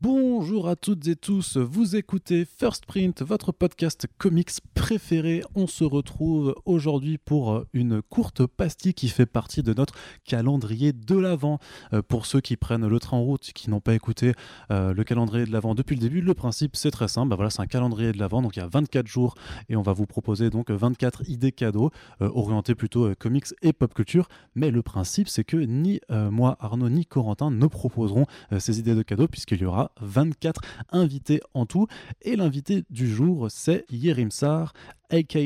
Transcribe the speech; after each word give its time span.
Bonjour 0.00 0.66
à 0.70 0.76
toutes 0.76 1.06
et 1.08 1.16
tous, 1.16 1.58
vous 1.58 1.94
écoutez 1.94 2.46
First 2.46 2.86
Print, 2.86 3.20
votre 3.20 3.52
podcast 3.52 4.06
comics 4.16 4.52
préféré. 4.72 5.42
On 5.54 5.66
se 5.66 5.84
retrouve 5.84 6.54
aujourd'hui 6.64 7.18
pour 7.18 7.66
une 7.74 8.00
courte 8.00 8.46
pastille 8.46 8.94
qui 8.94 9.08
fait 9.08 9.26
partie 9.26 9.62
de 9.62 9.74
notre 9.74 9.94
calendrier 10.24 10.94
de 10.94 11.18
l'Avent. 11.18 11.58
Euh, 11.92 12.00
pour 12.00 12.24
ceux 12.24 12.40
qui 12.40 12.56
prennent 12.56 12.86
le 12.88 12.98
train 12.98 13.18
en 13.18 13.22
route, 13.24 13.52
qui 13.52 13.68
n'ont 13.68 13.80
pas 13.80 13.92
écouté 13.92 14.32
euh, 14.70 14.94
le 14.94 15.04
calendrier 15.04 15.44
de 15.44 15.52
l'Avent 15.52 15.74
depuis 15.74 15.96
le 15.96 16.00
début, 16.00 16.22
le 16.22 16.32
principe 16.32 16.76
c'est 16.76 16.90
très 16.90 17.08
simple. 17.08 17.28
Bah 17.28 17.36
voilà, 17.36 17.50
c'est 17.50 17.60
un 17.60 17.66
calendrier 17.66 18.12
de 18.12 18.18
l'Avent, 18.18 18.40
donc 18.40 18.56
il 18.56 18.60
y 18.60 18.62
a 18.62 18.68
24 18.68 19.06
jours 19.06 19.34
et 19.68 19.76
on 19.76 19.82
va 19.82 19.92
vous 19.92 20.06
proposer 20.06 20.48
donc 20.48 20.70
24 20.70 21.28
idées 21.28 21.52
cadeaux 21.52 21.90
euh, 22.22 22.30
orientées 22.34 22.74
plutôt 22.74 23.14
comics 23.16 23.48
et 23.60 23.74
pop 23.74 23.92
culture. 23.92 24.28
Mais 24.54 24.70
le 24.70 24.80
principe 24.80 25.28
c'est 25.28 25.44
que 25.44 25.58
ni 25.58 26.00
moi, 26.30 26.56
Arnaud, 26.60 26.88
ni 26.88 27.04
Corentin 27.04 27.50
ne 27.50 27.66
proposeront 27.66 28.24
ces 28.58 28.78
idées 28.78 28.94
de 28.94 29.02
cadeaux 29.02 29.28
puisqu'il 29.28 29.60
y 29.60 29.64
aura 29.66 29.73
24 30.00 30.60
invités 30.90 31.40
en 31.54 31.66
tout. 31.66 31.86
Et 32.22 32.36
l'invité 32.36 32.84
du 32.90 33.12
jour, 33.12 33.46
c'est 33.50 33.84
Yerim 33.90 34.30
Sar, 34.30 34.72
aka 35.10 35.40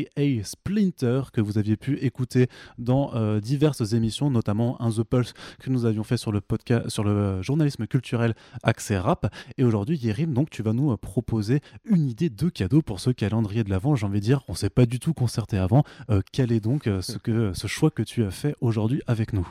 Splinter, 0.44 1.22
que 1.32 1.40
vous 1.40 1.58
aviez 1.58 1.76
pu 1.76 1.98
écouter 1.98 2.48
dans 2.78 3.14
euh, 3.14 3.40
diverses 3.40 3.92
émissions, 3.92 4.30
notamment 4.30 4.80
un 4.80 4.90
The 4.90 5.02
Pulse 5.02 5.34
que 5.60 5.70
nous 5.70 5.84
avions 5.84 6.04
fait 6.04 6.16
sur 6.16 6.32
le 6.32 6.40
podcast, 6.40 6.88
sur 6.88 7.04
le 7.04 7.42
journalisme 7.42 7.86
culturel 7.86 8.34
Accès 8.62 8.98
Rap. 8.98 9.32
Et 9.56 9.64
aujourd'hui, 9.64 9.96
Yerim, 9.96 10.32
donc 10.32 10.50
tu 10.50 10.62
vas 10.62 10.72
nous 10.72 10.92
euh, 10.92 10.96
proposer 10.96 11.60
une 11.84 12.08
idée 12.08 12.30
de 12.30 12.48
cadeau 12.48 12.82
pour 12.82 13.00
ce 13.00 13.10
calendrier 13.10 13.64
de 13.64 13.70
l'avant. 13.70 13.96
J'ai 13.96 14.06
envie 14.06 14.20
de 14.20 14.24
dire, 14.24 14.42
on 14.48 14.54
s'est 14.54 14.70
pas 14.70 14.86
du 14.86 14.98
tout 14.98 15.14
concerté 15.14 15.58
avant. 15.58 15.84
Euh, 16.10 16.22
quel 16.32 16.52
est 16.52 16.60
donc 16.60 16.84
ce, 16.84 17.18
que, 17.18 17.52
ce 17.52 17.66
choix 17.66 17.90
que 17.90 18.02
tu 18.02 18.24
as 18.24 18.30
fait 18.30 18.54
aujourd'hui 18.60 19.02
avec 19.06 19.32
nous? 19.32 19.48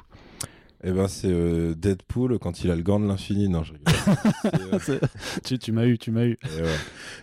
Eh 0.84 0.91
ben, 0.91 1.08
c'est 1.08 1.30
euh, 1.31 1.73
Deadpool 1.73 2.38
quand 2.40 2.63
il 2.63 2.70
a 2.70 2.76
le 2.76 2.84
gant 2.84 2.99
de 2.99 3.08
l'infini. 3.08 3.49
Non, 3.49 3.63
je 3.63 3.73
rigole. 3.73 3.94
Euh, 4.90 4.99
tu, 5.44 5.59
tu 5.59 5.72
m'as 5.72 5.85
eu, 5.85 5.98
tu 5.98 6.12
m'as 6.12 6.26
eu. 6.26 6.38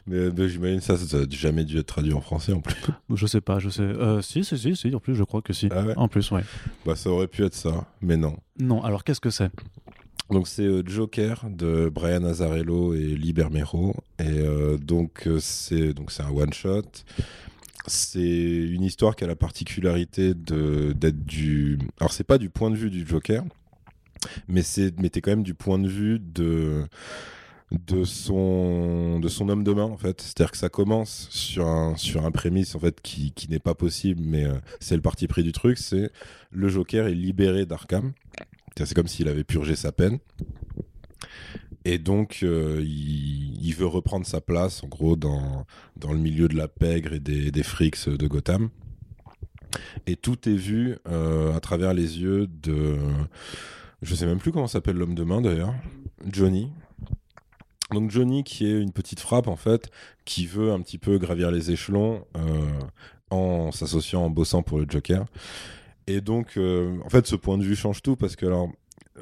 Mais, 0.06 0.16
euh, 0.16 0.48
j'imagine 0.48 0.80
ça, 0.80 0.96
ça 0.96 1.20
n'a 1.20 1.24
jamais 1.30 1.64
dû 1.64 1.78
être 1.78 1.86
traduit 1.86 2.12
en 2.12 2.20
français 2.20 2.52
en 2.52 2.60
plus. 2.60 2.76
Je 3.14 3.26
sais 3.26 3.40
pas, 3.40 3.58
je 3.58 3.70
sais. 3.70 3.88
si, 4.22 4.44
si, 4.44 4.58
si, 4.58 4.76
si, 4.76 4.94
en 4.94 5.00
plus, 5.00 5.14
je 5.14 5.24
crois 5.24 5.40
que 5.40 5.52
si. 5.52 5.68
Ah 5.70 5.84
en 5.96 6.08
plus, 6.08 6.30
ouais. 6.32 6.42
Bah, 6.84 6.96
ça 6.96 7.10
aurait 7.10 7.28
pu 7.28 7.44
être 7.44 7.54
ça, 7.54 7.86
mais 8.02 8.16
non. 8.16 8.36
Non, 8.58 8.82
alors 8.82 9.04
qu'est-ce 9.04 9.20
que 9.20 9.30
c'est? 9.30 9.50
Donc 10.30 10.48
c'est 10.48 10.86
Joker 10.86 11.44
de 11.50 11.90
Brian 11.90 12.24
Azzarello 12.24 12.94
et 12.94 13.14
Lee 13.14 13.34
Bermero 13.34 13.94
et 14.18 14.42
donc 14.80 15.28
c'est 15.38 15.92
donc 15.92 16.10
c'est 16.10 16.22
un 16.22 16.30
one 16.30 16.52
shot 16.52 16.82
c'est 17.86 18.20
une 18.20 18.82
histoire 18.82 19.16
qui 19.16 19.24
a 19.24 19.26
la 19.26 19.36
particularité 19.36 20.34
d'être 20.34 21.24
du. 21.24 21.78
Alors, 22.00 22.12
c'est 22.12 22.24
pas 22.24 22.38
du 22.38 22.50
point 22.50 22.70
de 22.70 22.76
vue 22.76 22.90
du 22.90 23.06
Joker, 23.06 23.44
mais 24.48 24.62
c'est 24.62 24.92
quand 24.92 25.30
même 25.30 25.42
du 25.42 25.54
point 25.54 25.78
de 25.78 25.88
vue 25.88 26.18
de 26.18 26.86
son 28.04 29.20
homme 29.48 29.64
de 29.64 29.72
main 29.72 29.84
en 29.84 29.96
fait 29.96 30.20
c'est-à-dire 30.20 30.52
que 30.52 30.56
ça 30.56 30.68
commence 30.68 31.28
sur 31.30 31.66
un 31.66 32.30
prémisse 32.30 32.76
en 32.76 32.78
fait 32.78 33.00
qui, 33.00 33.32
qui 33.32 33.50
n'est 33.50 33.58
pas 33.58 33.74
possible 33.74 34.20
mais 34.22 34.44
euh, 34.44 34.54
c'est 34.78 34.94
le 34.94 35.02
parti 35.02 35.26
pris 35.26 35.42
du 35.42 35.50
truc 35.50 35.78
c'est 35.78 36.10
le 36.52 36.68
Joker 36.68 37.08
est 37.08 37.14
libéré 37.14 37.66
d'Arkham 37.66 38.12
c'est 38.76 38.94
comme 38.94 39.08
s'il 39.08 39.28
avait 39.28 39.42
purgé 39.42 39.74
sa 39.74 39.90
peine 39.90 40.20
et 41.84 41.98
donc, 41.98 42.40
euh, 42.42 42.80
il, 42.82 43.43
veut 43.72 43.86
reprendre 43.86 44.26
sa 44.26 44.40
place, 44.40 44.82
en 44.84 44.88
gros, 44.88 45.16
dans, 45.16 45.64
le 46.02 46.18
milieu 46.18 46.48
de 46.48 46.56
la 46.56 46.68
pègre 46.68 47.14
et 47.14 47.20
des, 47.20 47.50
des 47.50 47.62
frics 47.62 48.08
de 48.08 48.26
Gotham. 48.26 48.70
Et 50.06 50.16
tout 50.16 50.48
est 50.48 50.56
vu 50.56 50.96
euh, 51.08 51.54
à 51.54 51.60
travers 51.60 51.94
les 51.94 52.20
yeux 52.20 52.46
de. 52.46 52.96
Je 54.02 54.14
sais 54.14 54.26
même 54.26 54.38
plus 54.38 54.52
comment 54.52 54.66
s'appelle 54.66 54.96
l'homme 54.96 55.14
de 55.14 55.24
main 55.24 55.40
d'ailleurs. 55.40 55.74
Johnny. 56.26 56.70
Donc 57.90 58.10
Johnny 58.10 58.44
qui 58.44 58.66
est 58.66 58.80
une 58.80 58.92
petite 58.92 59.20
frappe 59.20 59.46
en 59.46 59.56
fait, 59.56 59.90
qui 60.24 60.46
veut 60.46 60.72
un 60.72 60.80
petit 60.80 60.98
peu 60.98 61.18
gravir 61.18 61.50
les 61.50 61.70
échelons 61.70 62.24
euh, 62.36 62.80
en 63.30 63.72
s'associant, 63.72 64.24
en 64.24 64.30
bossant 64.30 64.62
pour 64.62 64.78
le 64.78 64.86
Joker. 64.88 65.24
Et 66.06 66.20
donc, 66.20 66.58
en 66.58 67.08
fait, 67.08 67.26
ce 67.26 67.34
point 67.34 67.56
de 67.56 67.62
vue 67.62 67.76
change 67.76 68.02
tout 68.02 68.14
parce 68.14 68.36
que 68.36 68.44
alors, 68.44 68.68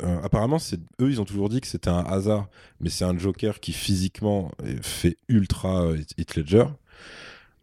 euh, 0.03 0.23
apparemment, 0.23 0.59
eux, 1.01 1.11
ils 1.11 1.21
ont 1.21 1.25
toujours 1.25 1.49
dit 1.49 1.61
que 1.61 1.67
c'était 1.67 1.91
un 1.91 2.05
hasard, 2.05 2.49
mais 2.81 2.89
c'est 2.89 3.05
un 3.05 3.17
Joker 3.19 3.61
qui 3.61 3.73
physiquement 3.73 4.51
fait 4.81 5.19
ultra 5.29 5.93
Heath 6.17 6.37
Ledger. 6.37 6.65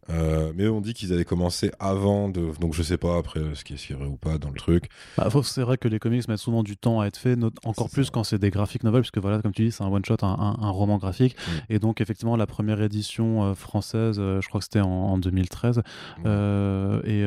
Euh, 0.09 0.51
mais 0.55 0.67
on 0.67 0.81
dit 0.81 0.93
qu'ils 0.93 1.13
avaient 1.13 1.25
commencé 1.25 1.71
avant 1.79 2.29
de. 2.29 2.51
Donc 2.59 2.73
je 2.73 2.83
sais 2.83 2.97
pas 2.97 3.17
après 3.17 3.41
ce 3.53 3.63
qui 3.63 3.73
est 3.73 3.93
vrai 3.93 4.07
ou 4.07 4.17
pas 4.17 4.37
dans 4.37 4.49
le 4.49 4.55
truc. 4.55 4.89
Bah, 5.17 5.29
c'est 5.43 5.61
vrai 5.61 5.77
que 5.77 5.87
les 5.87 5.99
comics 5.99 6.27
mettent 6.27 6.39
souvent 6.39 6.63
du 6.63 6.77
temps 6.77 6.99
à 6.99 7.07
être 7.07 7.17
faits, 7.17 7.39
encore 7.63 7.89
plus 7.89 8.09
quand 8.09 8.23
c'est 8.23 8.39
des 8.39 8.49
graphiques 8.49 8.83
novels, 8.83 9.01
puisque 9.01 9.19
voilà, 9.19 9.41
comme 9.41 9.51
tu 9.51 9.65
dis, 9.65 9.71
c'est 9.71 9.83
un 9.83 9.87
one-shot, 9.87 10.17
un, 10.21 10.69
roman 10.69 10.97
graphique. 10.97 11.35
Mm. 11.35 11.73
Et 11.73 11.79
donc 11.79 12.01
effectivement, 12.01 12.35
la 12.35 12.47
première 12.47 12.81
édition 12.81 13.43
euh, 13.43 13.53
française, 13.53 14.17
euh, 14.19 14.41
je 14.41 14.47
crois 14.47 14.59
que 14.59 14.65
c'était 14.65 14.81
en, 14.81 15.17
2013, 15.17 15.77
mm. 15.77 17.01
et, 17.05 17.23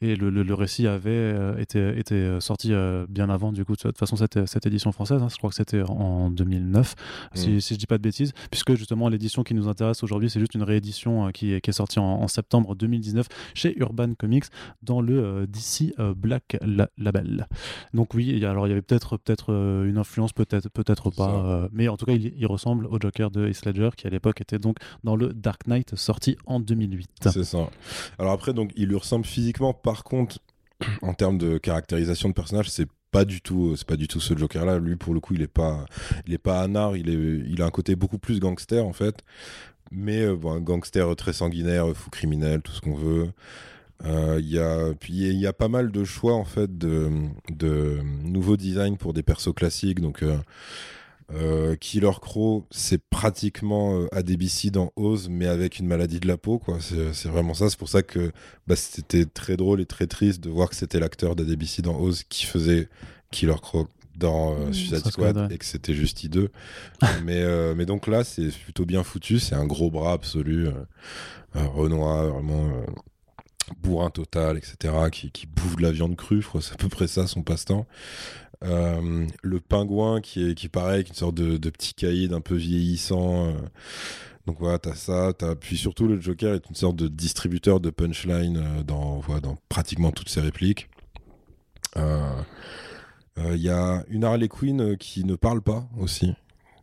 et 0.00 0.16
le, 0.16 0.54
récit 0.54 0.86
avait 0.86 1.34
été, 1.60 1.98
été 1.98 2.40
sorti 2.40 2.72
bien 3.08 3.30
avant, 3.30 3.52
du 3.52 3.64
coup, 3.64 3.74
de 3.74 3.80
toute 3.80 3.98
façon, 3.98 4.16
cette, 4.16 4.46
cette 4.46 4.66
édition 4.66 4.92
française, 4.92 5.22
hein, 5.22 5.28
je 5.30 5.36
crois 5.36 5.50
que 5.50 5.56
c'était 5.56 5.82
en 5.82 6.30
2009, 6.30 6.94
si, 7.34 7.50
mm. 7.50 7.60
si, 7.60 7.74
je 7.74 7.78
dis 7.78 7.86
pas 7.86 7.98
de 7.98 8.02
bêtises, 8.02 8.32
puisque 8.50 8.74
justement 8.74 9.08
l'édition 9.08 9.42
qui 9.42 9.54
nous 9.54 9.68
intéresse 9.68 10.02
aujourd'hui, 10.02 10.30
c'est 10.30 10.40
juste 10.40 10.54
une 10.54 10.62
réédition 10.62 11.30
qui, 11.32 11.60
qui 11.60 11.70
est 11.70 11.72
sortie 11.72 11.81
sorti 11.82 11.98
en, 11.98 12.28
septembre 12.28 12.76
2019 12.76 13.26
chez 13.54 13.76
Urban 13.78 14.14
Comics 14.14 14.44
dans 14.82 15.00
le 15.00 15.24
euh, 15.24 15.46
DC 15.46 15.94
euh, 15.98 16.14
Black 16.14 16.56
Label. 16.96 17.48
Donc 17.92 18.14
oui, 18.14 18.44
alors 18.44 18.66
il 18.66 18.70
y 18.70 18.72
avait 18.72 18.82
peut-être 18.82 19.16
peut-être 19.16 19.52
euh, 19.52 19.88
une 19.88 19.98
influence, 19.98 20.32
peut-être 20.32 20.68
peut-être 20.68 21.10
pas, 21.10 21.68
mais 21.72 21.88
en 21.88 21.96
tout 21.96 22.06
cas 22.06 22.12
il, 22.12 22.46
ressemble 22.46 22.86
au 22.86 22.98
Joker 23.00 23.30
de 23.30 23.48
Heath 23.48 23.64
Ledger 23.64 23.90
qui 23.96 24.06
à 24.06 24.10
l'époque 24.10 24.40
était 24.40 24.58
donc 24.58 24.76
dans 25.04 25.16
le 25.16 25.32
Dark 25.32 25.66
Knight 25.66 25.96
sorti 25.96 26.36
en 26.46 26.60
2008. 26.60 27.08
C'est 27.32 27.44
ça. 27.44 27.70
Alors 28.18 28.32
après 28.32 28.52
donc 28.52 28.70
il 28.76 28.88
lui 28.88 28.96
ressemble 28.96 29.24
physiquement, 29.24 29.72
par 29.72 30.04
contre 30.04 30.38
en 31.02 31.14
termes 31.14 31.38
de 31.38 31.58
caractérisation 31.58 32.28
de 32.28 32.34
personnage, 32.34 32.70
c'est 32.70 32.88
pas 33.10 33.24
du 33.26 33.42
tout 33.42 33.76
c'est 33.76 33.86
pas 33.86 33.96
du 33.96 34.08
tout 34.08 34.20
ce 34.20 34.36
Joker 34.36 34.64
là 34.64 34.78
lui 34.78 34.96
pour 34.96 35.12
le 35.12 35.20
coup 35.20 35.34
il 35.34 35.42
est 35.42 35.46
pas 35.46 35.84
il 36.26 36.32
est 36.32 36.38
pas 36.38 36.62
anard 36.62 36.96
il 36.96 37.10
est 37.10 37.46
il 37.46 37.60
a 37.60 37.66
un 37.66 37.70
côté 37.70 37.94
beaucoup 37.94 38.18
plus 38.18 38.40
gangster 38.40 38.84
en 38.84 38.94
fait 38.94 39.22
mais 39.92 40.20
euh, 40.20 40.36
un 40.46 40.60
gangster 40.60 41.14
très 41.16 41.32
sanguinaire, 41.32 41.86
fou 41.94 42.10
criminel, 42.10 42.62
tout 42.62 42.72
ce 42.72 42.80
qu'on 42.80 42.94
veut. 42.94 43.30
Euh, 44.04 44.40
il 44.40 45.38
y 45.38 45.46
a 45.46 45.52
pas 45.52 45.68
mal 45.68 45.92
de 45.92 46.04
choix 46.04 46.34
en 46.34 46.44
fait 46.44 46.76
de, 46.76 47.08
nouveaux 48.24 48.56
designs 48.56 48.96
pour 48.96 49.12
des 49.12 49.22
persos 49.22 49.54
classiques. 49.54 50.00
Donc 50.00 50.24
euh, 51.32 51.76
Killer 51.76 52.10
Crow 52.20 52.66
c'est 52.72 52.98
pratiquement 52.98 54.06
ADBC 54.10 54.70
dans 54.70 54.92
Oz 54.96 55.28
mais 55.30 55.46
avec 55.46 55.78
une 55.78 55.86
maladie 55.86 56.18
de 56.18 56.26
la 56.26 56.36
peau 56.36 56.60
c'est 56.80 57.28
vraiment 57.28 57.54
ça. 57.54 57.70
C'est 57.70 57.78
pour 57.78 57.88
ça 57.88 58.02
que 58.02 58.32
bah, 58.66 58.74
c'était 58.74 59.24
très 59.24 59.56
drôle 59.56 59.80
et 59.80 59.86
très 59.86 60.08
triste 60.08 60.42
de 60.42 60.50
voir 60.50 60.68
que 60.68 60.74
c'était 60.76 60.98
l'acteur 60.98 61.36
d'ADBC 61.36 61.82
dans 61.82 62.00
Oz 62.00 62.24
qui 62.28 62.46
faisait 62.46 62.88
Killer 63.30 63.54
Crow 63.62 63.86
dans 64.16 64.54
euh, 64.54 64.68
mmh, 64.68 64.72
Suicide 64.72 65.06
Squad 65.06 65.52
et 65.52 65.58
que 65.58 65.64
c'était 65.64 65.94
juste 65.94 66.22
I2. 66.24 66.48
mais, 67.24 67.42
euh, 67.42 67.74
mais 67.76 67.86
donc 67.86 68.06
là, 68.06 68.24
c'est 68.24 68.48
plutôt 68.48 68.84
bien 68.84 69.02
foutu. 69.02 69.38
C'est 69.38 69.54
un 69.54 69.66
gros 69.66 69.90
bras 69.90 70.12
absolu. 70.12 70.68
Euh, 70.68 70.72
Renoir, 71.54 72.28
vraiment 72.28 72.70
bourrin 73.82 74.10
total, 74.10 74.56
etc. 74.56 74.94
Qui, 75.10 75.30
qui 75.30 75.46
bouffe 75.46 75.76
de 75.76 75.82
la 75.82 75.92
viande 75.92 76.16
crue. 76.16 76.42
c'est 76.60 76.72
à 76.72 76.76
peu 76.76 76.88
près 76.88 77.06
ça 77.06 77.26
son 77.26 77.42
passe-temps. 77.42 77.86
le 78.62 79.60
pingouin 79.60 80.22
qui 80.22 80.48
est 80.48 80.54
qui 80.54 80.68
pareil, 80.68 81.04
une 81.06 81.14
sorte 81.14 81.34
de, 81.34 81.58
de 81.58 81.70
petit 81.70 81.92
caïd 81.92 82.32
un 82.32 82.40
peu 82.40 82.54
vieillissant. 82.54 83.52
Donc 84.46 84.56
voilà, 84.58 84.78
t'as 84.78 84.94
ça, 84.94 85.32
as... 85.42 85.54
puis 85.54 85.76
surtout 85.76 86.08
le 86.08 86.20
Joker 86.20 86.54
est 86.54 86.68
une 86.68 86.74
sorte 86.74 86.96
de 86.96 87.06
distributeur 87.06 87.78
de 87.78 87.90
punchline 87.90 88.82
dans, 88.84 89.18
voilà, 89.18 89.42
dans 89.42 89.58
pratiquement 89.68 90.10
toutes 90.10 90.30
ses 90.30 90.40
répliques. 90.40 90.88
Il 93.36 93.44
euh, 93.44 93.56
y 93.56 93.70
a 93.70 94.04
une 94.08 94.24
Harley 94.24 94.48
Quinn 94.48 94.80
euh, 94.80 94.96
qui 94.96 95.24
ne 95.24 95.36
parle 95.36 95.62
pas 95.62 95.88
aussi, 95.98 96.34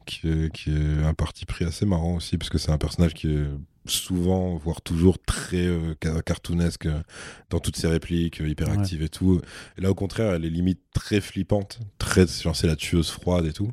qui 0.06 0.28
est, 0.28 1.04
un 1.04 1.14
parti 1.14 1.46
pris 1.46 1.66
assez 1.66 1.85
marrant 1.85 2.16
aussi, 2.16 2.38
parce 2.38 2.50
que 2.50 2.58
c'est 2.58 2.72
un 2.72 2.78
personnage 2.78 3.14
qui 3.14 3.32
est 3.32 3.46
souvent, 3.85 4.56
voire 4.56 4.82
toujours 4.82 5.20
très 5.20 5.66
euh, 5.66 5.94
cartoonesque 6.26 6.88
dans 7.50 7.59
toutes 7.59 7.76
ses 7.76 7.88
répliques, 7.88 8.40
hyperactive 8.40 9.03
et 9.03 9.09
tout. 9.09 9.41
Et 9.78 9.82
là, 9.82 9.91
au 9.91 9.96
contraire, 9.96 10.34
elle 10.34 10.46
est 10.46 10.50
limite 10.50 10.82
très 10.94 11.22
flippante, 11.22 11.79
très, 12.00 12.26
c'est 12.28 12.68
la 12.68 12.76
tueuse 12.76 13.12
froide 13.12 13.46
et 13.46 13.53
tout. 13.53 13.72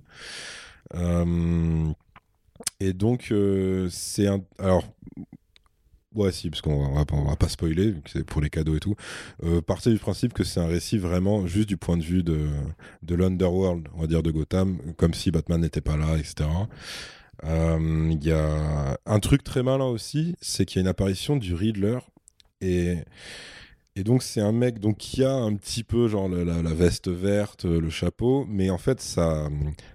et 2.80 2.92
donc, 2.92 3.32
c'est 3.90 4.26
un. 4.26 4.42
Alors, 4.58 4.84
Ouais, 6.16 6.32
si, 6.32 6.48
parce 6.48 6.62
qu'on 6.62 6.94
va, 6.94 7.04
pas 7.36 7.48
spoiler, 7.48 7.94
c'est 8.06 8.24
pour 8.24 8.40
les 8.40 8.48
cadeaux 8.48 8.74
et 8.74 8.80
tout. 8.80 8.96
Euh, 9.44 9.60
partez 9.60 9.90
du 9.90 9.98
principe 9.98 10.32
que 10.32 10.44
c'est 10.44 10.60
un 10.60 10.66
récit 10.66 10.96
vraiment 10.96 11.46
juste 11.46 11.68
du 11.68 11.76
point 11.76 11.98
de 11.98 12.02
vue 12.02 12.22
de, 12.22 12.48
de 13.02 13.14
l'underworld, 13.14 13.88
on 13.94 14.00
va 14.00 14.06
dire, 14.06 14.22
de 14.22 14.30
Gotham, 14.30 14.78
comme 14.96 15.12
si 15.12 15.30
Batman 15.30 15.60
n'était 15.60 15.82
pas 15.82 15.98
là, 15.98 16.16
etc. 16.16 16.48
Euh, 17.44 18.08
il 18.10 18.24
y 18.24 18.32
a 18.32 18.98
un 19.04 19.20
truc 19.20 19.44
très 19.44 19.62
malin 19.62 19.84
aussi, 19.84 20.36
c'est 20.40 20.64
qu'il 20.64 20.76
y 20.76 20.80
a 20.80 20.82
une 20.82 20.88
apparition 20.88 21.36
du 21.36 21.54
Riddler. 21.54 21.98
Et 22.62 22.96
Et 23.98 24.04
donc 24.04 24.22
c'est 24.22 24.42
un 24.42 24.52
mec 24.52 24.78
donc 24.78 24.98
qui 24.98 25.24
a 25.24 25.32
un 25.32 25.54
petit 25.54 25.82
peu 25.82 26.06
genre 26.06 26.28
la, 26.28 26.44
la- 26.44 26.60
la 26.62 26.74
veste 26.74 27.08
verte, 27.08 27.64
euh, 27.64 27.80
le 27.80 27.88
chapeau, 27.88 28.44
mais 28.46 28.68
en 28.68 28.76
fait 28.76 29.00
sa, 29.00 29.48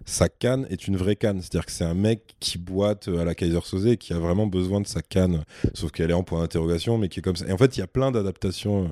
sa 0.06 0.27
canne 0.27 0.65
est 0.71 0.88
une 0.88 0.98
vraie 0.98 1.15
canne. 1.15 1.39
C'est-à-dire 1.39 1.68
que 1.68 1.71
c'est 1.71 1.83
un 1.86 1.94
mec 1.94 2.36
qui 2.39 2.57
boite 2.57 3.07
à 3.09 3.24
la 3.24 3.36
Kaiser 3.36 3.59
Soze 3.63 3.86
et 3.86 3.98
qui 3.98 4.13
a 4.13 4.18
vraiment 4.19 4.48
besoin 4.48 4.81
de 4.81 4.88
sa 4.88 5.03
canne, 5.03 5.44
sauf 5.75 5.92
qu'elle 5.92 6.09
est 6.09 6.15
en 6.15 6.24
point 6.24 6.42
d'interrogation, 6.42 6.98
mais 6.98 7.09
qui 7.09 7.19
est 7.19 7.21
comme 7.21 7.36
ça. 7.36 7.45
Et 7.48 7.51
en 7.51 7.57
fait 7.59 7.77
il 7.77 7.80
y 7.81 7.83
a 7.83 7.88
plein 7.88 8.12
d'adaptations 8.12 8.86
euh, 8.86 8.88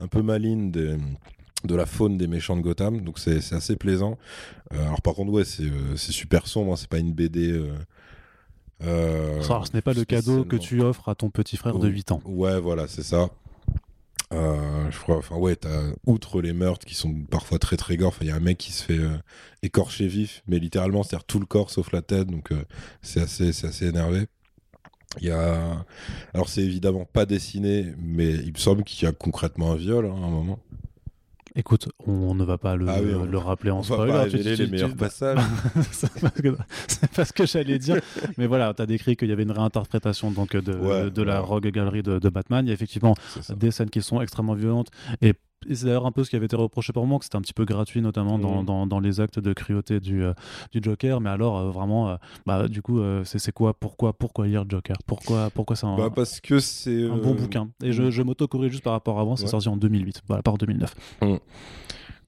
un 0.00 0.08
peu 0.08 0.22
malines 0.22 0.72
des- 0.72 0.96
de 1.64 1.74
la 1.76 1.86
faune 1.86 2.18
des 2.18 2.26
méchants 2.26 2.56
de 2.56 2.62
Gotham, 2.62 3.00
donc 3.02 3.20
c'est 3.20 3.36
assez 3.52 3.76
plaisant. 3.76 4.18
Euh, 4.74 4.82
alors 4.86 5.02
par 5.02 5.14
contre 5.14 5.30
ouais 5.32 5.44
c'est 5.44 5.62
euh, 5.64 5.96
super 5.96 6.48
sombre, 6.48 6.72
hein, 6.72 6.76
c'est 6.76 6.88
pas 6.90 6.98
une 6.98 7.12
BD. 7.12 7.52
euh, 7.52 7.68
euh, 8.84 9.40
Alors, 9.44 9.66
ce 9.66 9.72
n'est 9.72 9.82
pas 9.82 9.92
le 9.92 10.04
cadeau 10.04 10.44
que 10.44 10.56
tu 10.56 10.80
offres 10.82 11.08
à 11.08 11.14
ton 11.14 11.30
petit 11.30 11.56
frère 11.56 11.78
de 11.78 11.86
Oui. 11.88 11.94
8 11.94 12.12
ans. 12.12 12.20
Ouais, 12.24 12.60
voilà, 12.60 12.86
c'est 12.88 13.02
ça. 13.02 13.28
Euh, 14.34 14.90
je 14.90 14.98
crois, 14.98 15.16
enfin 15.16 15.36
ouais, 15.36 15.56
t'as 15.56 15.90
outre 16.06 16.42
les 16.42 16.52
meurtres 16.52 16.84
qui 16.84 16.94
sont 16.94 17.14
parfois 17.30 17.58
très 17.58 17.76
très 17.78 17.96
gore, 17.96 18.14
il 18.20 18.26
y 18.26 18.30
a 18.30 18.36
un 18.36 18.40
mec 18.40 18.58
qui 18.58 18.72
se 18.72 18.84
fait 18.84 18.98
euh, 18.98 19.16
écorcher 19.62 20.06
vif, 20.06 20.42
mais 20.46 20.58
littéralement, 20.58 21.02
c'est-à-dire 21.02 21.24
tout 21.24 21.40
le 21.40 21.46
corps 21.46 21.70
sauf 21.70 21.92
la 21.92 22.02
tête, 22.02 22.26
donc 22.28 22.52
euh, 22.52 22.62
c'est 23.00 23.20
assez, 23.20 23.48
assez 23.64 23.86
énervé. 23.86 24.26
Alors 26.34 26.48
c'est 26.48 26.62
évidemment 26.62 27.04
pas 27.06 27.26
dessiné, 27.26 27.94
mais 27.98 28.34
il 28.34 28.52
me 28.52 28.58
semble 28.58 28.84
qu'il 28.84 29.06
y 29.06 29.08
a 29.08 29.12
concrètement 29.12 29.72
un 29.72 29.76
viol 29.76 30.06
hein, 30.06 30.14
à 30.14 30.26
un 30.26 30.30
moment. 30.30 30.58
Écoute, 31.56 31.88
on 32.06 32.34
ne 32.34 32.44
va 32.44 32.58
pas 32.58 32.76
le, 32.76 32.86
Ah 32.88 32.96
oui, 33.02 33.12
on- 33.14 33.24
le 33.24 33.38
rappeler 33.38 33.70
en 33.70 33.78
On 33.78 33.80
va 33.80 33.84
spoiler. 33.84 34.12
pas 34.12 34.24
tu- 34.26 34.36
révéler 34.36 34.54
tu- 34.56 34.62
les 34.62 34.66
tu- 34.66 34.72
meilleurs 34.72 34.94
passages. 34.96 35.38
c'est 35.92 36.12
pas 36.20 36.30
ce 36.34 36.42
que- 36.42 36.56
c'est 36.86 37.10
pas 37.10 37.24
ce 37.24 37.32
que 37.32 37.46
j'allais 37.46 37.78
dire. 37.78 37.96
Mais 38.38 38.46
voilà, 38.46 38.72
tu 38.74 38.82
as 38.82 38.86
décrit 38.86 39.16
qu'il 39.16 39.28
y 39.28 39.32
avait 39.32 39.42
une 39.42 39.50
réinterprétation 39.52 40.30
donc, 40.30 40.54
de, 40.56 40.72
Ouais, 40.74 41.10
de 41.10 41.22
la 41.22 41.40
ouais. 41.40 41.46
Rogue 41.46 41.66
Gallery 41.68 42.02
de, 42.02 42.18
de 42.18 42.28
Batman. 42.28 42.64
Il 42.64 42.68
y 42.68 42.70
a 42.70 42.74
effectivement 42.74 43.14
des 43.56 43.70
scènes 43.70 43.90
qui 43.90 44.02
sont 44.02 44.20
extrêmement 44.20 44.54
violentes. 44.54 44.88
Et, 45.22 45.34
et 45.66 45.74
c'est 45.74 45.86
d'ailleurs 45.86 46.06
un 46.06 46.12
peu 46.12 46.24
ce 46.24 46.30
qui 46.30 46.36
avait 46.36 46.46
été 46.46 46.56
reproché 46.56 46.92
par 46.92 47.04
moi, 47.04 47.18
que 47.18 47.24
c'était 47.24 47.36
un 47.36 47.40
petit 47.40 47.52
peu 47.52 47.64
gratuit, 47.64 48.00
notamment 48.00 48.38
dans, 48.38 48.60
Mhm. 48.60 48.64
dans, 48.66 48.86
dans 48.86 49.00
les 49.00 49.20
actes 49.20 49.38
de 49.38 49.52
cruauté 49.52 50.00
du, 50.00 50.22
euh, 50.22 50.32
du 50.72 50.80
Joker. 50.82 51.20
Mais 51.20 51.30
alors, 51.30 51.58
euh, 51.58 51.70
vraiment, 51.70 52.08
euh, 52.10 52.16
bah, 52.46 52.68
du 52.68 52.82
coup, 52.82 53.00
c'est 53.24 53.52
quoi 53.52 53.74
pourquoi, 53.74 54.12
pourquoi 54.12 54.46
lire 54.46 54.64
Joker? 54.68 54.96
Pourquoi, 55.06 55.50
pourquoi 55.50 55.74
c'est 55.76 55.86
un, 55.86 55.96
Bah, 55.96 56.10
parce 56.14 56.40
que 56.40 56.60
c'est 56.60 57.08
un 57.08 57.16
bon 57.16 57.34
bouquin 57.34 57.68
Et 57.82 57.92
je, 57.92 58.10
je 58.10 58.22
m'auto-corrige 58.22 58.72
juste 58.72 58.84
par 58.84 58.92
rapport 58.92 59.18
à 59.18 59.22
avant, 59.22 59.36
c'est 59.36 59.44
Ouais. 59.44 59.50
sorti 59.50 59.68
en 59.68 59.76
2008, 59.76 60.22
voilà, 60.28 60.42
par 60.42 60.58
2009. 60.58 60.94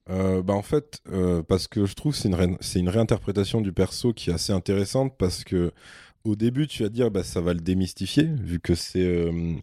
Euh, 0.09 0.41
bah 0.41 0.53
en 0.55 0.61
fait, 0.63 0.99
euh, 1.13 1.43
parce 1.43 1.67
que 1.67 1.85
je 1.85 1.93
trouve 1.93 2.11
que 2.13 2.17
c'est 2.17 2.27
une, 2.27 2.35
ré- 2.35 2.57
c'est 2.59 2.79
une 2.79 2.89
réinterprétation 2.89 3.61
du 3.61 3.71
perso 3.71 4.13
qui 4.13 4.29
est 4.29 4.33
assez 4.33 4.51
intéressante 4.51 5.13
parce 5.17 5.43
que 5.43 5.71
au 6.23 6.35
début, 6.35 6.67
tu 6.67 6.83
vas 6.83 6.89
te 6.89 6.93
dire 6.93 7.09
bah 7.11 7.23
ça 7.23 7.41
va 7.41 7.53
le 7.53 7.59
démystifier 7.59 8.23
vu 8.23 8.59
que 8.59 8.75
c'est. 8.75 9.03
euh, 9.03 9.53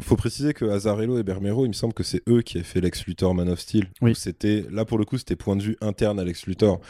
Faut 0.00 0.16
préciser 0.16 0.52
que 0.54 0.64
Azarello 0.64 1.18
et 1.18 1.22
Bermero, 1.22 1.64
il 1.64 1.68
me 1.68 1.72
semble 1.74 1.94
que 1.94 2.02
c'est 2.02 2.22
eux 2.28 2.42
qui 2.42 2.58
avaient 2.58 2.64
fait 2.64 2.80
Lex 2.80 3.06
Luthor 3.06 3.34
Man 3.34 3.48
of 3.48 3.60
Steel. 3.60 3.86
Oui. 4.02 4.14
C'était 4.14 4.64
là 4.70 4.84
pour 4.84 4.98
le 4.98 5.04
coup, 5.04 5.18
c'était 5.18 5.36
point 5.36 5.56
de 5.56 5.62
vue 5.62 5.76
interne 5.80 6.18
à 6.18 6.24
Lex 6.24 6.46
Luthor. 6.46 6.80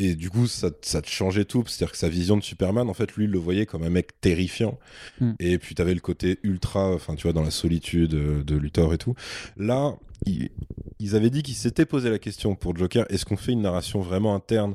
Et 0.00 0.14
du 0.14 0.30
coup, 0.30 0.46
ça, 0.46 0.70
ça 0.82 1.02
te 1.02 1.08
changeait 1.08 1.44
tout. 1.44 1.64
C'est-à-dire 1.66 1.90
que 1.92 1.98
sa 1.98 2.08
vision 2.08 2.36
de 2.36 2.42
Superman, 2.42 2.88
en 2.88 2.94
fait, 2.94 3.12
lui, 3.16 3.24
il 3.24 3.30
le 3.30 3.38
voyait 3.38 3.66
comme 3.66 3.82
un 3.82 3.90
mec 3.90 4.20
terrifiant. 4.20 4.78
Hmm. 5.20 5.32
Et 5.40 5.58
puis, 5.58 5.74
tu 5.74 5.82
avais 5.82 5.94
le 5.94 6.00
côté 6.00 6.38
ultra, 6.44 6.92
enfin, 6.94 7.14
tu 7.16 7.24
vois, 7.24 7.32
dans 7.32 7.42
la 7.42 7.50
solitude 7.50 8.14
euh, 8.14 8.44
de 8.44 8.54
Luthor 8.56 8.94
et 8.94 8.98
tout. 8.98 9.14
Là, 9.56 9.96
il- 10.24 10.50
ils 11.00 11.16
avaient 11.16 11.30
dit 11.30 11.42
qu'ils 11.42 11.56
s'étaient 11.56 11.84
posé 11.86 12.10
la 12.10 12.18
question 12.18 12.54
pour 12.54 12.76
Joker 12.76 13.06
est-ce 13.10 13.24
qu'on 13.24 13.36
fait 13.36 13.52
une 13.52 13.62
narration 13.62 14.00
vraiment 14.00 14.34
interne? 14.36 14.74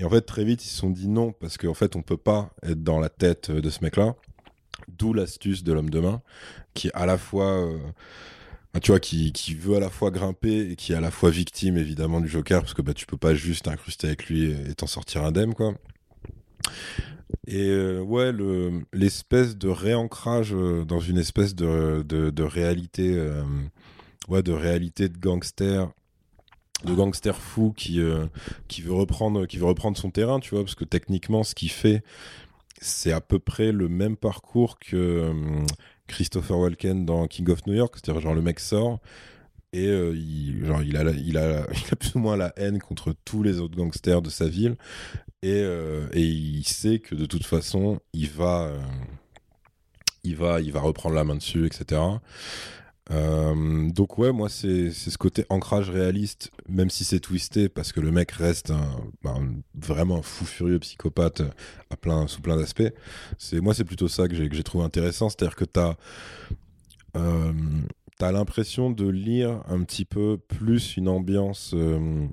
Et 0.00 0.04
en 0.04 0.10
fait, 0.10 0.20
très 0.22 0.44
vite, 0.44 0.64
ils 0.64 0.68
se 0.68 0.76
sont 0.76 0.90
dit 0.90 1.08
non, 1.08 1.32
parce 1.32 1.56
qu'en 1.56 1.74
fait, 1.74 1.96
on 1.96 2.02
peut 2.02 2.16
pas 2.18 2.50
être 2.62 2.82
dans 2.84 3.00
la 3.00 3.08
tête 3.08 3.50
euh, 3.50 3.60
de 3.62 3.70
ce 3.70 3.82
mec-là. 3.82 4.14
D'où 4.98 5.12
l'astuce 5.12 5.64
de 5.64 5.72
l'homme 5.72 5.90
de 5.90 6.00
main, 6.00 6.22
qui 6.74 6.88
est 6.88 6.94
à 6.94 7.06
la 7.06 7.16
fois. 7.18 7.46
euh, 7.66 7.78
tu 8.80 8.90
vois, 8.90 9.00
qui, 9.00 9.32
qui 9.32 9.54
veut 9.54 9.76
à 9.76 9.80
la 9.80 9.90
fois 9.90 10.10
grimper 10.10 10.70
et 10.70 10.76
qui 10.76 10.92
est 10.92 10.96
à 10.96 11.00
la 11.00 11.10
fois 11.10 11.30
victime 11.30 11.76
évidemment 11.76 12.20
du 12.20 12.28
Joker, 12.28 12.60
parce 12.60 12.74
que 12.74 12.82
bah, 12.82 12.94
tu 12.94 13.06
peux 13.06 13.16
pas 13.16 13.34
juste 13.34 13.64
t'incruster 13.64 14.08
avec 14.08 14.26
lui 14.26 14.50
et 14.50 14.74
t'en 14.74 14.86
sortir 14.86 15.24
indemne, 15.24 15.54
quoi. 15.54 15.74
Et 17.46 17.68
euh, 17.68 18.00
ouais, 18.00 18.32
le- 18.32 18.84
l'espèce 18.92 19.56
de 19.56 19.68
réancrage 19.68 20.54
euh, 20.54 20.84
dans 20.84 21.00
une 21.00 21.18
espèce 21.18 21.54
de, 21.54 22.02
de, 22.06 22.42
réalité, 22.42 23.14
euh, 23.16 23.42
ouais, 24.28 24.42
de 24.42 24.52
réalité 24.52 25.08
de 25.08 25.18
gangster, 25.18 25.88
de 26.84 26.94
gangster 26.94 27.36
fou 27.36 27.72
qui, 27.76 28.00
euh, 28.00 28.26
qui, 28.68 28.82
veut 28.82 28.92
reprendre, 28.92 29.46
qui 29.46 29.58
veut 29.58 29.66
reprendre 29.66 29.96
son 29.96 30.10
terrain, 30.10 30.40
tu 30.40 30.54
vois, 30.54 30.64
parce 30.64 30.74
que 30.74 30.84
techniquement, 30.84 31.42
ce 31.44 31.54
qu'il 31.54 31.70
fait, 31.70 32.02
c'est 32.80 33.12
à 33.12 33.20
peu 33.20 33.38
près 33.38 33.72
le 33.72 33.88
même 33.88 34.16
parcours 34.16 34.78
que 34.78 35.32
Christopher 36.08 36.58
Walken 36.58 37.06
dans 37.06 37.26
King 37.28 37.48
of 37.50 37.66
New 37.66 37.74
York, 37.74 37.94
c'est-à-dire 37.96 38.20
genre 38.20 38.34
le 38.34 38.42
mec 38.42 38.58
sort 38.58 38.98
et 39.72 39.86
euh, 39.86 40.14
il, 40.16 40.96
a 40.96 41.02
il, 41.12 41.96
plus 41.98 42.14
ou 42.14 42.18
moins 42.18 42.36
la 42.36 42.52
haine 42.56 42.78
contre 42.78 43.14
tous 43.24 43.42
les 43.42 43.60
autres 43.60 43.76
gangsters 43.76 44.22
de 44.22 44.30
sa 44.30 44.48
ville 44.48 44.76
et, 45.42 45.52
euh, 45.52 46.08
il 46.14 46.66
sait 46.66 46.98
que 46.98 47.14
de 47.14 47.26
toute 47.26 47.44
façon 47.44 48.00
il 48.12 48.30
va, 48.30 48.62
euh, 48.62 48.80
il 50.24 50.36
va 50.36 50.80
reprendre 50.80 51.14
la 51.14 51.24
main 51.24 51.36
dessus, 51.36 51.66
etc. 51.66 52.00
Euh, 53.10 53.88
donc 53.90 54.18
ouais, 54.18 54.32
moi 54.32 54.50
c'est 54.50 54.90
ce 54.90 55.16
côté 55.16 55.46
ancrage 55.48 55.88
réaliste, 55.88 56.50
même 56.68 56.90
si 56.90 57.04
c'est 57.04 57.20
twisté, 57.20 57.70
parce 57.70 57.92
que 57.92 58.00
le 58.00 58.10
mec 58.10 58.32
reste 58.32 58.70
un, 58.70 59.00
un- 59.24 59.54
vraiment 59.74 60.18
un 60.18 60.22
fou 60.22 60.44
furieux 60.44 60.78
psychopathe 60.78 61.40
à 61.90 61.96
plein, 61.96 62.26
sous 62.26 62.42
plein 62.42 62.56
d'aspects. 62.58 62.92
C'est 63.38 63.60
moi 63.60 63.72
c'est 63.72 63.84
plutôt 63.84 64.08
ça 64.08 64.28
que 64.28 64.34
j'ai 64.34 64.62
trouvé 64.62 64.84
intéressant, 64.84 65.30
c'est-à-dire 65.30 65.56
que 65.56 65.64
t'as 65.64 65.94
euh, 67.16 67.52
t'as 68.18 68.32
l'impression 68.32 68.90
de 68.90 69.08
lire 69.08 69.62
un 69.68 69.82
petit 69.84 70.04
peu 70.04 70.38
plus 70.38 70.96
une 70.96 71.08
ambiance. 71.08 71.72
euh, 71.74 72.26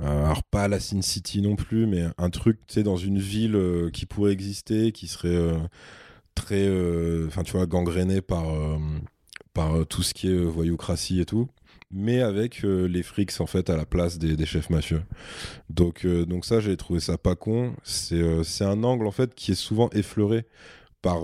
euh, 0.00 0.24
alors 0.26 0.44
pas 0.44 0.68
la 0.68 0.78
Sin 0.78 1.02
City 1.02 1.42
non 1.42 1.56
plus, 1.56 1.86
mais 1.86 2.04
un 2.18 2.30
truc, 2.30 2.58
tu 2.68 2.74
sais, 2.74 2.82
dans 2.82 2.96
une 2.96 3.18
ville 3.18 3.90
qui 3.92 4.06
pourrait 4.06 4.32
exister, 4.32 4.92
qui 4.92 5.08
serait 5.08 5.36
très, 6.38 6.66
euh, 6.66 7.26
enfin 7.26 7.42
tu 7.42 7.52
vois, 7.52 7.66
gangréné 7.66 8.20
par 8.22 8.48
euh, 8.48 8.78
par 9.54 9.76
euh, 9.76 9.84
tout 9.84 10.02
ce 10.02 10.14
qui 10.14 10.28
est 10.28 10.36
voyoucratie 10.36 11.20
et 11.20 11.24
tout, 11.24 11.48
mais 11.90 12.22
avec 12.22 12.62
les 12.62 13.02
frics 13.02 13.40
en 13.40 13.46
fait 13.46 13.70
à 13.70 13.76
la 13.76 13.84
place 13.84 14.18
des, 14.18 14.36
des 14.36 14.46
chefs 14.46 14.70
mafieux. 14.70 15.02
Donc 15.68 16.06
donc 16.06 16.44
ça 16.44 16.60
j'ai 16.60 16.76
trouvé 16.76 17.00
ça 17.00 17.18
pas 17.18 17.34
con. 17.34 17.74
C'est 17.82 18.22
euh, 18.22 18.42
un 18.60 18.84
angle 18.84 19.06
en 19.06 19.10
fait 19.10 19.34
qui 19.34 19.52
est 19.52 19.60
souvent 19.68 19.90
effleuré 19.90 20.46
par 21.02 21.22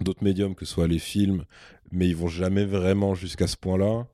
d'autres 0.00 0.24
médiums, 0.24 0.54
que 0.54 0.64
ce 0.64 0.72
soit 0.74 0.88
les 0.88 0.98
films, 0.98 1.44
mais 1.90 2.08
ils 2.08 2.16
vont 2.16 2.28
jamais 2.28 2.64
vraiment 2.64 3.14
jusqu'à 3.14 3.46
ce 3.46 3.56
point-là. 3.56 4.06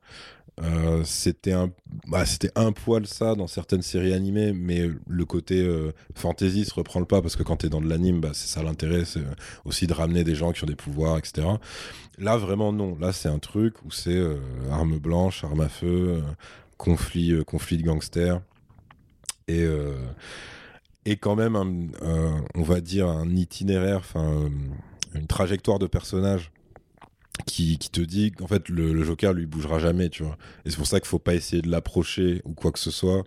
Euh, 0.61 1.03
c'était 1.05 1.53
un 1.53 1.71
bah, 2.07 2.25
c'était 2.25 2.51
poil 2.75 3.07
ça 3.07 3.33
dans 3.35 3.47
certaines 3.47 3.81
séries 3.81 4.13
animées 4.13 4.51
mais 4.51 4.89
le 5.07 5.25
côté 5.25 5.61
euh, 5.61 5.93
fantasy 6.15 6.65
se 6.65 6.73
reprend 6.73 6.99
le 6.99 7.05
pas 7.05 7.21
parce 7.21 7.37
que 7.37 7.43
quand 7.43 7.57
t'es 7.57 7.69
dans 7.69 7.79
de 7.79 7.87
l'anime 7.87 8.19
bah, 8.19 8.31
c'est 8.33 8.47
ça 8.47 8.61
l'intérêt 8.61 9.05
c'est 9.05 9.19
euh, 9.19 9.35
aussi 9.63 9.87
de 9.87 9.93
ramener 9.93 10.25
des 10.25 10.35
gens 10.35 10.51
qui 10.51 10.63
ont 10.65 10.67
des 10.67 10.75
pouvoirs 10.75 11.17
etc 11.17 11.47
là 12.17 12.35
vraiment 12.35 12.73
non. 12.73 12.97
Là 12.99 13.13
c'est 13.13 13.29
un 13.29 13.39
truc 13.39 13.75
où 13.85 13.91
c'est 13.91 14.21
arme 14.69 14.99
blanche 14.99 15.45
arme 15.45 15.61
à 15.61 15.69
feu 15.69 16.21
conflit 16.77 17.43
conflit 17.45 17.77
de 17.77 17.83
gangsters. 17.83 18.41
Et 19.47 21.17
quand 21.17 21.35
même 21.35 21.55
on 22.55 22.61
va 22.61 22.81
dire 22.81 23.07
un 23.07 23.29
itinéraire 23.29 24.01
une 25.15 25.27
trajectoire 25.27 25.79
de 25.79 25.87
personnage 25.87 26.51
qui, 27.45 27.77
qui 27.77 27.89
te 27.89 28.01
dit 28.01 28.31
qu'en 28.31 28.47
fait 28.47 28.69
le, 28.69 28.93
le 28.93 29.03
Joker 29.03 29.33
lui 29.33 29.45
bougera 29.45 29.79
jamais, 29.79 30.09
tu 30.09 30.23
vois. 30.23 30.37
Et 30.65 30.69
c'est 30.69 30.77
pour 30.77 30.87
ça 30.87 30.99
qu'il 30.99 31.07
faut 31.07 31.19
pas 31.19 31.35
essayer 31.35 31.61
de 31.61 31.69
l'approcher 31.69 32.41
ou 32.45 32.53
quoi 32.53 32.71
que 32.71 32.79
ce 32.79 32.91
soit. 32.91 33.23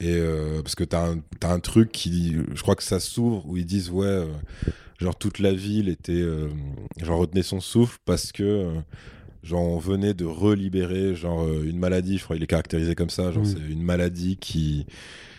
Et 0.00 0.14
euh, 0.16 0.62
parce 0.62 0.76
que 0.76 0.84
t'as 0.84 1.08
un, 1.10 1.20
t'as 1.40 1.52
un 1.52 1.58
truc 1.58 1.90
qui, 1.90 2.36
je 2.54 2.62
crois 2.62 2.76
que 2.76 2.84
ça 2.84 3.00
s'ouvre 3.00 3.44
où 3.46 3.56
ils 3.56 3.66
disent 3.66 3.90
ouais, 3.90 4.06
euh, 4.06 4.26
genre 5.00 5.16
toute 5.16 5.40
la 5.40 5.52
ville 5.52 5.88
était, 5.88 6.12
euh, 6.12 6.48
genre 7.02 7.18
retenait 7.18 7.42
son 7.42 7.60
souffle 7.60 7.98
parce 8.04 8.30
que 8.30 8.74
genre 9.42 9.62
on 9.62 9.78
venait 9.78 10.14
de 10.14 10.24
relibérer 10.24 11.16
genre 11.16 11.48
une 11.48 11.78
maladie, 11.78 12.18
je 12.18 12.24
crois 12.24 12.36
il 12.36 12.42
est 12.42 12.48
caractérisé 12.48 12.94
comme 12.94 13.10
ça, 13.10 13.32
genre 13.32 13.44
c'est 13.46 13.58
une 13.58 13.82
maladie 13.82 14.36
qui 14.36 14.86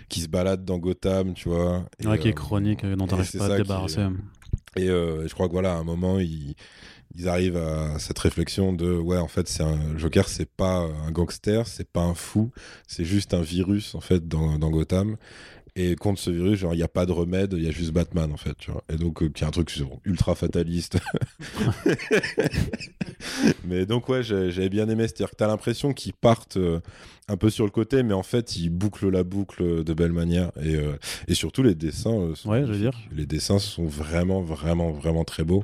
qui 0.09 0.21
se 0.21 0.27
balade 0.27 0.65
dans 0.65 0.79
Gotham, 0.79 1.35
tu 1.35 1.49
vois. 1.49 1.85
Et, 1.99 2.07
Ouais, 2.07 2.17
qui 2.17 2.29
est 2.29 2.33
chronique, 2.33 2.83
dont 2.83 3.05
t'arrives 3.05 3.31
pas 3.37 3.45
à 3.45 3.57
te 3.57 3.61
débarrasser. 3.61 4.07
et 4.75 4.87
je 4.87 5.33
crois 5.33 5.47
que 5.47 5.53
voilà, 5.53 5.73
à 5.73 5.77
un 5.77 5.83
moment, 5.83 6.19
ils, 6.19 6.55
ils 7.15 7.27
arrivent 7.27 7.57
à 7.57 7.97
cette 7.99 8.19
réflexion 8.19 8.73
de 8.73 8.93
ouais, 8.95 9.17
en 9.17 9.27
fait, 9.27 9.47
c'est 9.47 9.63
un 9.63 9.97
Joker, 9.97 10.27
c'est 10.29 10.49
pas 10.49 10.87
un 11.07 11.11
gangster, 11.11 11.67
c'est 11.67 11.89
pas 11.89 12.01
un 12.03 12.13
fou, 12.13 12.51
c'est 12.87 13.05
juste 13.05 13.33
un 13.33 13.41
virus 13.41 13.95
en 13.95 14.01
fait 14.01 14.27
dans, 14.27 14.57
dans 14.59 14.69
Gotham. 14.69 15.17
Et 15.75 15.95
contre 15.95 16.19
ce 16.19 16.29
virus, 16.31 16.59
genre, 16.59 16.73
il 16.73 16.77
n'y 16.77 16.83
a 16.83 16.89
pas 16.89 17.05
de 17.05 17.11
remède, 17.13 17.53
il 17.55 17.63
y 17.63 17.67
a 17.67 17.71
juste 17.71 17.91
Batman 17.91 18.31
en 18.33 18.37
fait, 18.37 18.55
tu 18.57 18.69
vois. 18.71 18.83
Et 18.91 18.97
donc, 18.97 19.19
il 19.21 19.39
y 19.39 19.43
a 19.45 19.47
un 19.47 19.51
truc 19.51 19.71
ultra 20.03 20.35
fataliste. 20.35 20.97
mais 23.63 23.85
donc, 23.85 24.09
ouais, 24.09 24.23
j'avais 24.23 24.69
bien 24.69 24.89
aimé. 24.89 25.03
C'est-à-dire 25.07 25.29
que 25.29 25.35
t'as 25.35 25.47
l'impression 25.47 25.93
qu'ils 25.93 26.13
partent 26.13 26.57
euh, 26.57 26.79
un 27.27 27.37
peu 27.37 27.49
sur 27.49 27.65
le 27.65 27.71
côté, 27.71 28.03
mais 28.03 28.13
en 28.13 28.23
fait, 28.23 28.57
ils 28.57 28.69
bouclent 28.69 29.09
la 29.09 29.23
boucle 29.23 29.83
de 29.83 29.93
belle 29.93 30.11
manière. 30.11 30.51
Et, 30.61 30.75
euh, 30.75 30.97
et 31.27 31.33
surtout, 31.33 31.63
les 31.63 31.75
dessins. 31.75 32.13
euh, 32.13 32.35
sont 32.35 32.49
Ouais, 32.49 32.61
je 32.61 32.71
veux 32.73 32.77
magnifiques. 32.77 33.09
Les 33.15 33.25
dessins 33.25 33.59
sont 33.59 33.85
vraiment, 33.85 34.41
vraiment, 34.41 34.91
vraiment 34.91 35.23
très 35.23 35.43
beaux. 35.43 35.63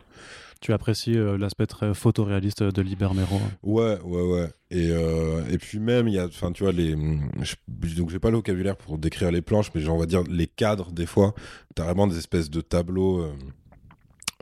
Tu 0.65 0.73
apprécies 0.73 1.15
euh, 1.15 1.37
l'aspect 1.37 1.67
très 1.67 1.93
photoréaliste 1.93 2.63
de 2.63 2.81
Libermero 2.81 3.39
Ouais, 3.61 3.99
ouais, 4.01 4.21
ouais. 4.23 4.49
Et, 4.71 4.89
euh, 4.89 5.43
et 5.51 5.59
puis 5.59 5.77
même, 5.77 6.07
il 6.07 6.15
y 6.15 6.17
a, 6.17 6.25
enfin, 6.25 6.51
tu 6.51 6.63
vois, 6.63 6.71
les, 6.71 6.97
je, 7.43 7.53
donc 7.95 8.09
j'ai 8.09 8.17
pas 8.17 8.31
le 8.31 8.37
vocabulaire 8.37 8.75
pour 8.75 8.97
décrire 8.97 9.31
les 9.31 9.43
planches, 9.43 9.69
mais 9.75 9.87
on 9.87 9.99
va 9.99 10.07
dire 10.07 10.23
les 10.23 10.47
cadres, 10.47 10.91
des 10.91 11.05
fois, 11.05 11.35
t'as 11.75 11.83
vraiment 11.83 12.07
des 12.07 12.17
espèces 12.17 12.49
de 12.49 12.61
tableaux 12.61 13.19
euh, 13.19 13.31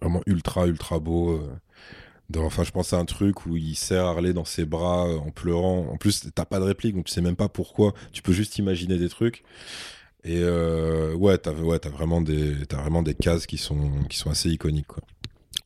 vraiment 0.01 0.21
ultra, 0.25 0.65
ultra 0.65 0.97
beaux. 0.97 1.41
enfin, 2.37 2.63
je 2.63 2.71
pense 2.71 2.93
à 2.93 2.99
un 2.99 3.05
truc 3.05 3.45
où 3.45 3.57
il 3.57 3.75
serre 3.75 4.05
Harley 4.05 4.31
dans 4.31 4.45
ses 4.45 4.63
bras 4.63 5.03
en 5.03 5.29
pleurant. 5.29 5.89
En 5.91 5.97
plus, 5.97 6.31
t'as 6.33 6.45
pas 6.45 6.61
de 6.61 6.63
réplique, 6.63 6.95
donc 6.95 7.07
tu 7.07 7.11
sais 7.11 7.19
même 7.19 7.35
pas 7.35 7.49
pourquoi. 7.49 7.93
Tu 8.13 8.21
peux 8.21 8.31
juste 8.31 8.57
imaginer 8.57 8.97
des 8.97 9.09
trucs. 9.09 9.43
Et 10.23 10.41
ouais, 10.41 11.37
t'as 11.37 11.51
ouais, 11.51 11.85
as 11.85 11.89
vraiment 11.89 12.21
des 12.21 12.53
vraiment 12.71 13.03
des 13.03 13.13
cases 13.13 13.45
qui 13.45 13.57
sont 13.57 13.91
qui 14.09 14.17
sont 14.17 14.29
assez 14.29 14.49
iconiques 14.49 14.87
quoi. 14.87 15.03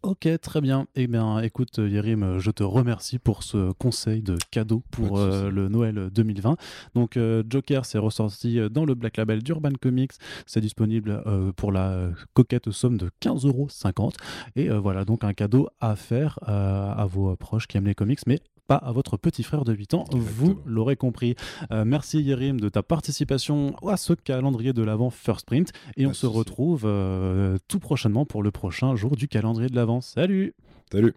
Ok, 0.04 0.28
très 0.42 0.62
bien. 0.62 0.88
Eh 0.96 1.08
bien, 1.08 1.40
écoute, 1.40 1.80
Yerim, 1.80 2.40
je 2.40 2.52
te 2.52 2.64
remercie 2.64 3.20
pour 3.20 3.44
ce 3.44 3.72
conseil 3.74 4.22
de 4.22 4.38
cadeau 4.52 4.84
pour 4.92 5.18
euh, 5.18 5.50
le 5.50 5.70
Noël 5.70 6.10
2020. 6.14 6.56
Donc, 6.94 7.18
euh, 7.18 7.44
Joker, 7.50 7.86
c'est 7.86 7.98
ressorti 7.98 8.60
dans 8.70 8.86
le 8.86 8.96
Black 8.96 9.18
Label 9.18 9.44
d'Urban 9.44 9.74
Comics. 9.82 10.14
C'est 10.46 10.62
disponible 10.62 11.24
pour 11.56 11.72
la 11.72 12.10
coquette 12.34 12.72
somme 12.72 12.98
de 12.98 13.10
15,50 13.22 13.48
euros. 13.48 14.12
Et 14.56 14.70
voilà, 14.70 15.04
donc 15.04 15.24
un 15.24 15.34
cadeau 15.34 15.68
à 15.80 15.96
faire 15.96 16.40
à 16.44 17.06
vos 17.10 17.36
proches 17.36 17.68
qui 17.68 17.78
aiment 17.78 17.88
les 17.88 17.96
comics, 17.96 18.20
mais 18.28 18.40
pas 18.68 18.76
à 18.76 18.92
votre 18.92 19.18
petit 19.18 19.44
frère 19.44 19.64
de 19.64 19.74
8 19.74 19.94
ans, 19.94 20.06
vous 20.12 20.60
l'aurez 20.66 20.96
compris. 20.96 21.36
Euh, 21.72 21.86
merci 21.86 22.22
Yerim 22.22 22.60
de 22.60 22.70
ta 22.70 22.84
participation 22.84 23.76
à 23.88 23.98
ce 23.98 24.14
calendrier 24.14 24.74
de 24.74 24.84
l'Avent 24.84 25.10
First 25.10 25.46
Print. 25.46 25.72
Et 25.96 26.06
on 26.06 26.14
se 26.14 26.26
retrouve 26.26 26.84
euh, 26.86 27.58
tout 27.68 27.80
prochainement 27.80 28.26
pour 28.26 28.44
le 28.44 28.52
prochain 28.52 28.96
jour 28.96 29.16
du 29.16 29.28
calendrier 29.28 29.70
de 29.70 29.76
l'Avent. 29.76 30.02
Salut. 30.02 30.54
Salut 30.92 31.14